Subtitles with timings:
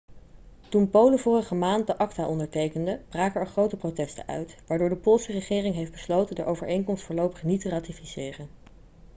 [0.69, 5.31] toen polen vorige maand de acta ondertekende braken er grote protesten uit waardoor de poolse
[5.31, 8.49] regering heeft besloten de overeenkomst voorlopig niet te ratificeren